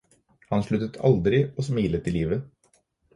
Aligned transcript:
Hun 0.53 0.63
sluttet 0.67 0.95
aldri 1.09 1.41
å 1.45 1.65
smile 1.67 1.99
til 2.07 2.17
livet. 2.19 2.49